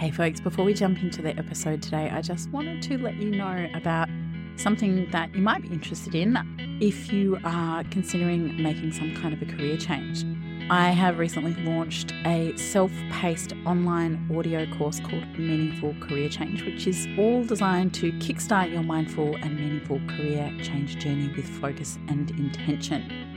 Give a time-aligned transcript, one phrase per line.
[0.00, 3.32] Hey, folks, before we jump into the episode today, I just wanted to let you
[3.32, 4.08] know about
[4.56, 6.38] something that you might be interested in
[6.80, 10.24] if you are considering making some kind of a career change.
[10.70, 16.86] I have recently launched a self paced online audio course called Meaningful Career Change, which
[16.86, 22.30] is all designed to kickstart your mindful and meaningful career change journey with focus and
[22.30, 23.29] intention.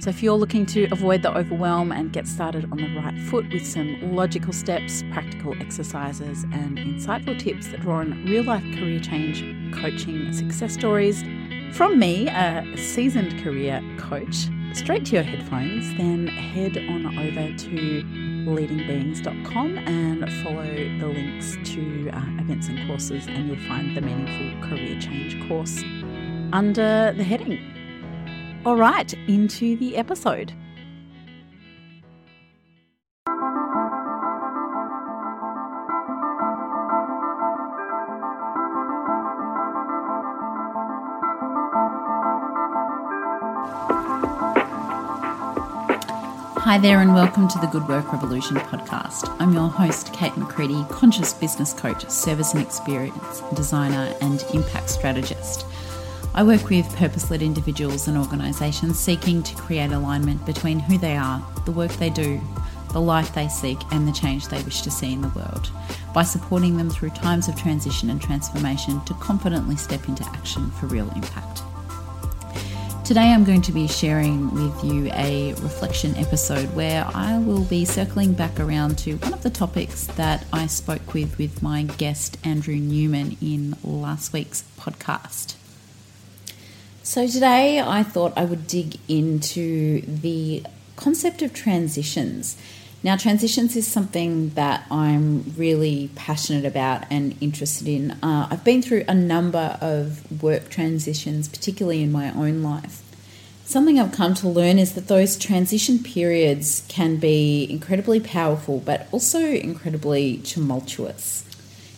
[0.00, 3.44] So, if you're looking to avoid the overwhelm and get started on the right foot
[3.52, 8.98] with some logical steps, practical exercises, and insightful tips that draw on real life career
[8.98, 11.22] change coaching success stories
[11.74, 18.02] from me, a seasoned career coach, straight to your headphones, then head on over to
[18.46, 24.66] leadingbeings.com and follow the links to uh, events and courses, and you'll find the Meaningful
[24.66, 25.82] Career Change course
[26.52, 27.69] under the heading
[28.66, 30.52] all right, into the episode.
[46.62, 49.34] Hi there, and welcome to the Good Work Revolution podcast.
[49.40, 55.64] I'm your host, Kate McCready, conscious business coach, service and experience designer, and impact strategist.
[56.32, 61.16] I work with purpose led individuals and organisations seeking to create alignment between who they
[61.16, 62.40] are, the work they do,
[62.92, 65.70] the life they seek, and the change they wish to see in the world
[66.14, 70.86] by supporting them through times of transition and transformation to confidently step into action for
[70.86, 71.62] real impact.
[73.04, 77.84] Today, I'm going to be sharing with you a reflection episode where I will be
[77.84, 82.38] circling back around to one of the topics that I spoke with with my guest
[82.44, 85.59] Andrew Newman in last week's podcast.
[87.10, 90.62] So, today I thought I would dig into the
[90.94, 92.56] concept of transitions.
[93.02, 98.12] Now, transitions is something that I'm really passionate about and interested in.
[98.22, 103.02] Uh, I've been through a number of work transitions, particularly in my own life.
[103.64, 109.08] Something I've come to learn is that those transition periods can be incredibly powerful, but
[109.10, 111.44] also incredibly tumultuous.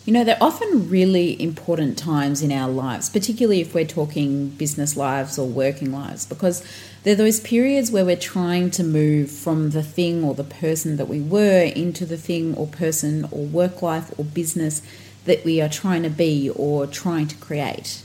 [0.05, 4.97] You know, they're often really important times in our lives, particularly if we're talking business
[4.97, 6.61] lives or working lives, because
[7.03, 11.07] they're those periods where we're trying to move from the thing or the person that
[11.07, 14.81] we were into the thing or person or work life or business
[15.23, 18.01] that we are trying to be or trying to create.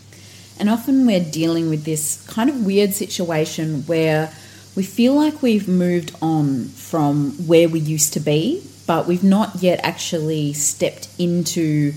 [0.61, 4.33] And often we're dealing with this kind of weird situation where
[4.77, 9.57] we feel like we've moved on from where we used to be but we've not
[9.57, 11.93] yet actually stepped into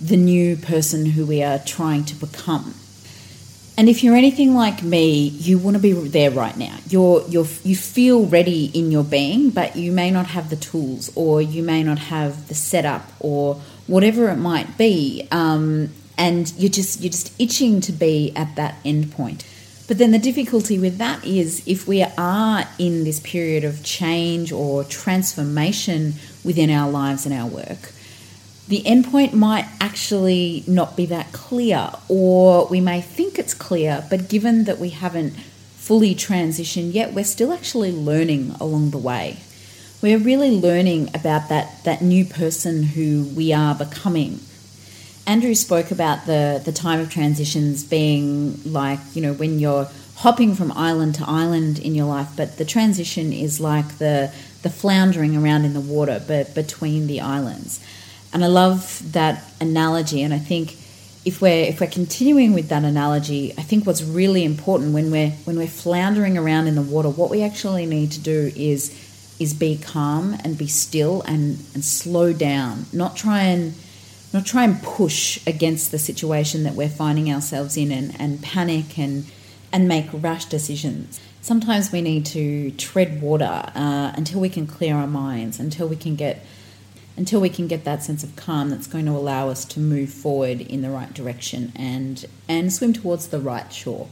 [0.00, 2.74] the new person who we are trying to become.
[3.76, 6.76] And if you're anything like me, you want to be there right now.
[6.88, 11.12] You're, you're, you feel ready in your being, but you may not have the tools,
[11.14, 15.28] or you may not have the setup, or whatever it might be.
[15.30, 19.44] Um, and you're just you're just itching to be at that end point.
[19.90, 24.52] But then the difficulty with that is if we are in this period of change
[24.52, 26.14] or transformation
[26.44, 27.92] within our lives and our work,
[28.68, 34.28] the endpoint might actually not be that clear, or we may think it's clear, but
[34.28, 35.30] given that we haven't
[35.76, 39.38] fully transitioned yet, we're still actually learning along the way.
[40.00, 44.40] We're really learning about that, that new person who we are becoming
[45.26, 50.54] Andrew spoke about the the time of transitions being like you know when you're hopping
[50.54, 55.36] from island to island in your life, but the transition is like the the floundering
[55.36, 57.80] around in the water, but between the islands.
[58.32, 60.76] And I love that analogy, and I think
[61.24, 65.30] if we're if we're continuing with that analogy, I think what's really important when we're
[65.44, 69.54] when we're floundering around in the water, what we actually need to do is is
[69.54, 73.74] be calm and be still and and slow down, not try and
[74.32, 78.98] not try and push against the situation that we're finding ourselves in and, and panic
[78.98, 79.26] and
[79.72, 81.20] and make rash decisions.
[81.40, 85.96] Sometimes we need to tread water uh, until we can clear our minds, until we
[85.96, 86.44] can get
[87.16, 90.08] until we can get that sense of calm that's going to allow us to move
[90.08, 94.08] forward in the right direction and and swim towards the right shore.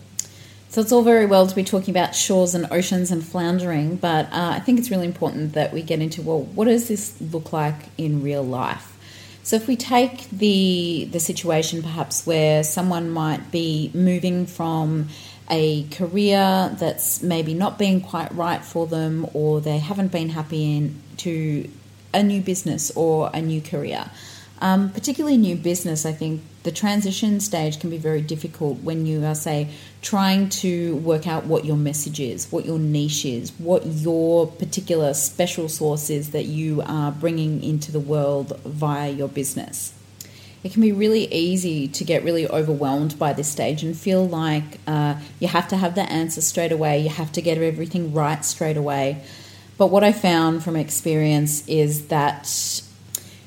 [0.70, 4.26] So it's all very well to be talking about shores and oceans and floundering, but
[4.26, 7.52] uh, I think it's really important that we get into well, what does this look
[7.52, 8.94] like in real life?
[9.42, 15.08] So if we take the the situation perhaps where someone might be moving from
[15.50, 20.76] a career that's maybe not being quite right for them or they haven't been happy
[20.76, 21.68] in to
[22.12, 24.10] a new business or a new career.
[24.60, 29.24] Um, particularly new business, I think the transition stage can be very difficult when you
[29.24, 29.68] are, say,
[30.02, 35.14] trying to work out what your message is, what your niche is, what your particular
[35.14, 39.94] special sauce is that you are bringing into the world via your business.
[40.64, 44.78] It can be really easy to get really overwhelmed by this stage and feel like
[44.86, 48.44] uh, you have to have the answer straight away, you have to get everything right
[48.44, 49.22] straight away.
[49.76, 52.82] But what I found from experience is that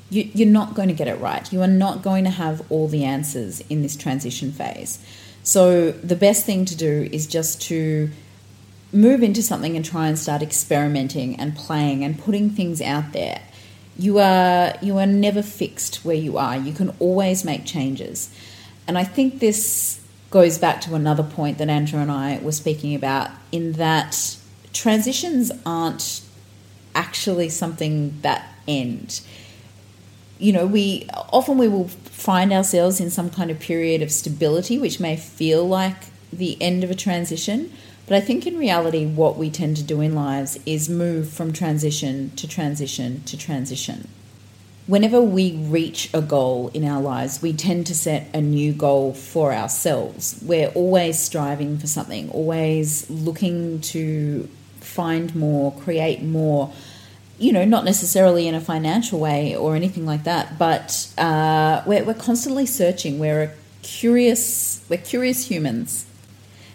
[0.08, 1.50] you, you're not going to get it right.
[1.52, 4.98] You are not going to have all the answers in this transition phase.
[5.42, 8.10] So, the best thing to do is just to
[8.92, 13.42] move into something and try and start experimenting and playing and putting things out there.
[13.98, 16.56] You are you are never fixed where you are.
[16.56, 18.34] You can always make changes.
[18.86, 20.00] And I think this
[20.30, 24.36] goes back to another point that Andrew and I were speaking about in that
[24.72, 26.22] transitions aren't
[26.94, 29.20] actually something that end
[30.42, 34.76] you know, we often we will find ourselves in some kind of period of stability,
[34.76, 35.96] which may feel like
[36.32, 37.72] the end of a transition.
[38.06, 41.52] But I think in reality, what we tend to do in lives is move from
[41.52, 44.08] transition to transition to transition.
[44.88, 49.14] Whenever we reach a goal in our lives, we tend to set a new goal
[49.14, 50.42] for ourselves.
[50.44, 54.48] We're always striving for something, always looking to
[54.80, 56.72] find more, create more,
[57.38, 62.02] you know, not necessarily in a financial way or anything like that, but uh, we're,
[62.02, 63.20] we're constantly searching.
[63.20, 66.06] We're curious, we're curious humans,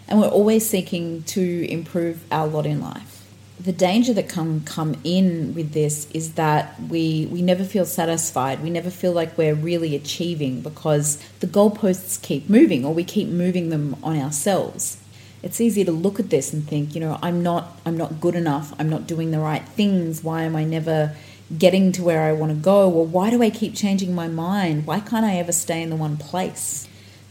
[0.08, 3.26] and we're always seeking to improve our lot in life.
[3.60, 8.62] The danger that can come in with this is that we we never feel satisfied.
[8.62, 13.28] We never feel like we're really achieving because the goalposts keep moving, or we keep
[13.28, 14.98] moving them on ourselves
[15.42, 18.34] it's easy to look at this and think, you know, I'm not I'm not good
[18.34, 18.74] enough.
[18.78, 20.22] I'm not doing the right things.
[20.22, 21.14] Why am I never
[21.56, 22.90] getting to where I want to go?
[22.90, 24.86] Or why do I keep changing my mind?
[24.86, 26.88] Why can't I ever stay in the one place?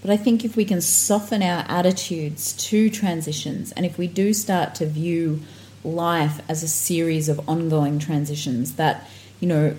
[0.08, 4.34] But I think if we can soften our attitudes to transitions and if we do
[4.34, 5.42] start to view
[5.84, 9.06] life as a series of ongoing transitions that,
[9.42, 9.76] you know,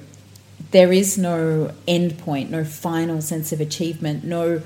[0.70, 4.60] there is no end point, no final sense of achievement, no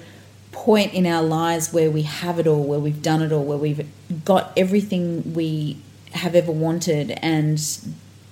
[0.50, 3.56] point in our lives where we have it all, where we've done it all, where
[3.56, 3.88] we've
[4.24, 5.80] got everything we
[6.10, 7.78] have ever wanted and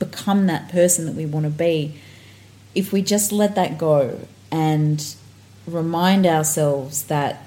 [0.00, 1.94] become that person that we want to be,
[2.74, 4.18] if we just let that go
[4.50, 5.14] and
[5.66, 7.46] remind ourselves that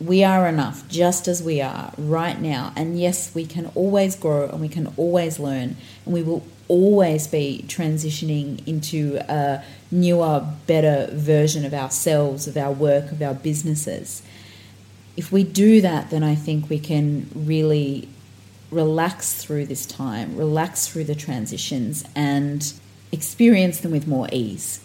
[0.00, 2.72] we are enough just as we are right now.
[2.74, 7.26] And yes, we can always grow and we can always learn, and we will always
[7.26, 14.22] be transitioning into a newer, better version of ourselves, of our work, of our businesses.
[15.16, 18.08] If we do that, then I think we can really
[18.70, 22.72] relax through this time, relax through the transitions, and
[23.12, 24.80] experience them with more ease.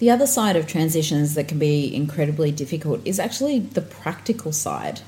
[0.00, 5.02] The other side of transitions that can be incredibly difficult is actually the practical side.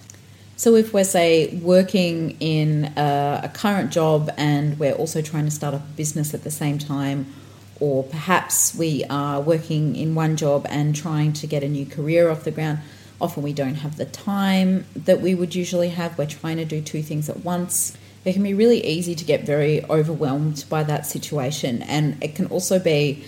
[0.56, 5.50] So, if we're, say, working in a, a, current job and we're also trying to
[5.50, 7.32] start a business at the same time,
[7.80, 12.28] or perhaps we are working in one job and trying to get a new career
[12.28, 12.80] off the ground,
[13.18, 16.18] often we don't have the time that we would usually have.
[16.18, 17.96] We're trying to do two things at once.
[18.26, 22.46] It can be really easy to get very overwhelmed by that situation, and it can
[22.48, 23.24] also be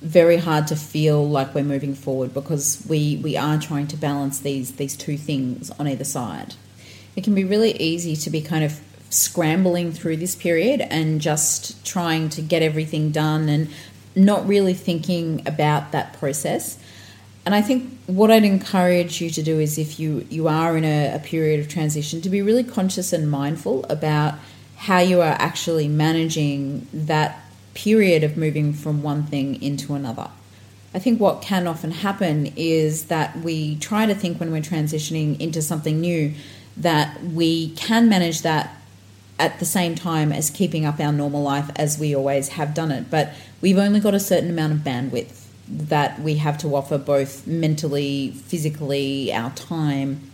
[0.00, 4.38] very hard to feel like we're moving forward because we, we are trying to balance
[4.40, 6.54] these these two things on either side
[7.16, 8.80] it can be really easy to be kind of
[9.10, 13.68] scrambling through this period and just trying to get everything done and
[14.14, 16.78] not really thinking about that process.
[17.44, 20.84] And I think what I'd encourage you to do is if you, you are in
[20.84, 24.34] a, a period of transition, to be really conscious and mindful about
[24.76, 30.30] how you are actually managing that period of moving from one thing into another.
[30.92, 35.40] I think what can often happen is that we try to think when we're transitioning
[35.40, 36.34] into something new
[36.76, 38.76] that we can manage that
[39.38, 42.90] at the same time as keeping up our normal life as we always have done
[42.90, 43.08] it.
[43.10, 47.46] But we've only got a certain amount of bandwidth that we have to offer both
[47.46, 50.29] mentally, physically, our time.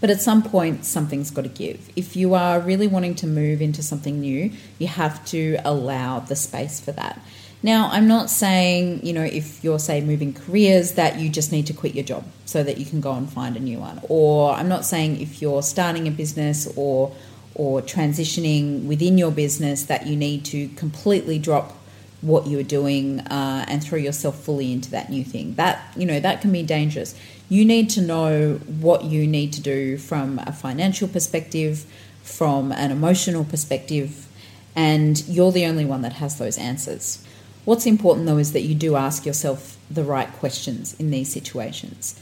[0.00, 1.90] But at some point, something's got to give.
[1.94, 6.36] If you are really wanting to move into something new, you have to allow the
[6.36, 7.20] space for that.
[7.62, 11.66] Now, I'm not saying, you know, if you're, say, moving careers, that you just need
[11.66, 14.00] to quit your job so that you can go and find a new one.
[14.08, 17.14] Or I'm not saying if you're starting a business or
[17.54, 21.76] or transitioning within your business that you need to completely drop
[22.22, 25.54] what you're doing uh, and throw yourself fully into that new thing.
[25.54, 27.14] That you know that can be dangerous.
[27.50, 31.84] You need to know what you need to do from a financial perspective,
[32.22, 34.26] from an emotional perspective,
[34.74, 37.22] and you're the only one that has those answers
[37.64, 42.18] What's important though is that you do ask yourself the right questions in these situations.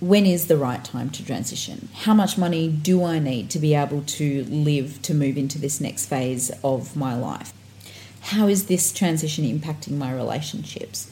[0.00, 1.88] When is the right time to transition?
[1.94, 5.80] How much money do I need to be able to live to move into this
[5.80, 7.52] next phase of my life?
[8.22, 11.10] How is this transition impacting my relationships?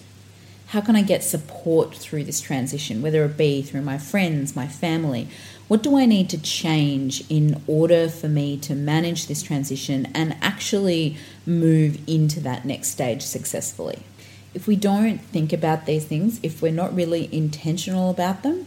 [0.71, 4.69] How can I get support through this transition, whether it be through my friends, my
[4.69, 5.27] family?
[5.67, 10.37] What do I need to change in order for me to manage this transition and
[10.41, 14.05] actually move into that next stage successfully?
[14.55, 18.67] If we don't think about these things, if we're not really intentional about them,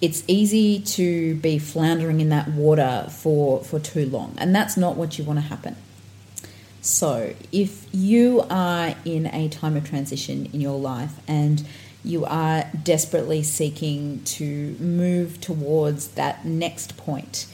[0.00, 4.34] it's easy to be floundering in that water for, for too long.
[4.38, 5.76] And that's not what you want to happen.
[6.84, 11.64] So, if you are in a time of transition in your life and
[12.04, 17.46] you are desperately seeking to move towards that next point,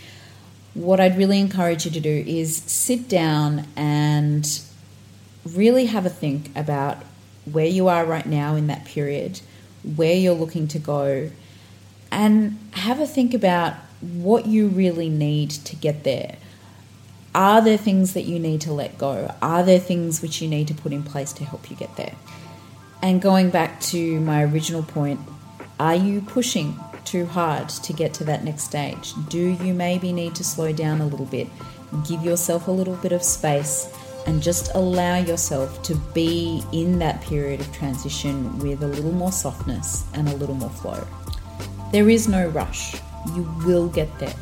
[0.72, 4.62] what I'd really encourage you to do is sit down and
[5.44, 6.96] really have a think about
[7.44, 9.42] where you are right now in that period,
[9.82, 11.30] where you're looking to go,
[12.10, 16.38] and have a think about what you really need to get there
[17.38, 19.32] are there things that you need to let go?
[19.40, 22.16] Are there things which you need to put in place to help you get there?
[23.00, 25.20] And going back to my original point,
[25.78, 29.14] are you pushing too hard to get to that next stage?
[29.28, 31.46] Do you maybe need to slow down a little bit?
[32.08, 33.88] Give yourself a little bit of space
[34.26, 39.30] and just allow yourself to be in that period of transition with a little more
[39.30, 41.06] softness and a little more flow.
[41.92, 42.96] There is no rush.
[43.36, 44.34] You will get there.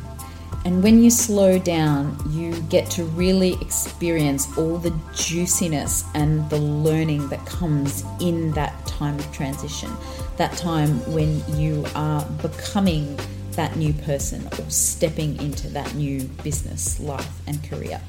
[0.67, 6.57] And when you slow down, you get to really experience all the juiciness and the
[6.57, 9.89] learning that comes in that time of transition,
[10.35, 13.17] that time when you are becoming
[13.51, 18.01] that new person or stepping into that new business, life, and career.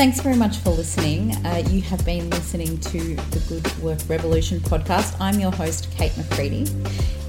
[0.00, 1.36] Thanks very much for listening.
[1.44, 5.14] Uh, you have been listening to the Good Work Revolution podcast.
[5.20, 6.66] I'm your host, Kate McCready.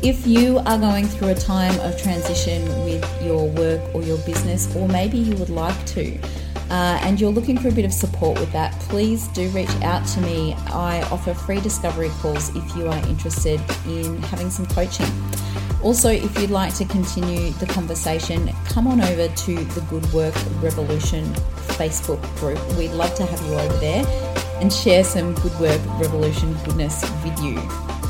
[0.01, 4.74] If you are going through a time of transition with your work or your business,
[4.74, 6.18] or maybe you would like to,
[6.70, 10.08] uh, and you're looking for a bit of support with that, please do reach out
[10.08, 10.54] to me.
[10.68, 15.12] I offer free discovery calls if you are interested in having some coaching.
[15.83, 20.35] Also, if you'd like to continue the conversation, come on over to the Good Work
[20.61, 21.25] Revolution
[21.75, 22.59] Facebook group.
[22.77, 24.05] We'd love to have you over there
[24.61, 27.59] and share some Good Work Revolution goodness with you.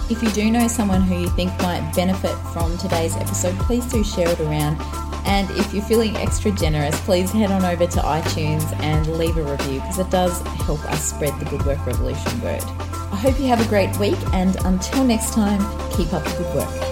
[0.10, 4.04] If you do know someone who you think might benefit from today's episode, please do
[4.04, 4.78] share it around.
[5.26, 9.44] And if you're feeling extra generous, please head on over to iTunes and leave a
[9.44, 12.64] review because it does help us spread the Good Work Revolution word.
[12.64, 15.60] I hope you have a great week, and until next time,
[15.92, 16.91] keep up the good work.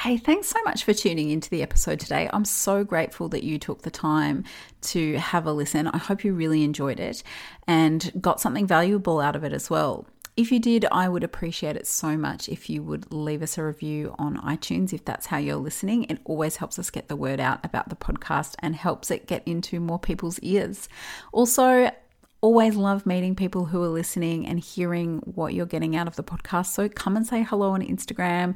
[0.00, 2.30] Hey, thanks so much for tuning into the episode today.
[2.32, 4.44] I'm so grateful that you took the time
[4.80, 5.88] to have a listen.
[5.88, 7.22] I hope you really enjoyed it
[7.66, 10.06] and got something valuable out of it as well.
[10.38, 13.62] If you did, I would appreciate it so much if you would leave us a
[13.62, 16.04] review on iTunes if that's how you're listening.
[16.04, 19.46] It always helps us get the word out about the podcast and helps it get
[19.46, 20.88] into more people's ears.
[21.30, 21.90] Also,
[22.40, 26.24] always love meeting people who are listening and hearing what you're getting out of the
[26.24, 26.68] podcast.
[26.68, 28.54] So come and say hello on Instagram,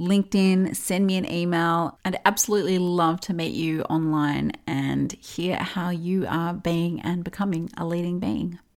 [0.00, 1.98] LinkedIn, send me an email.
[2.06, 7.68] I'd absolutely love to meet you online and hear how you are being and becoming
[7.76, 8.60] a leading being.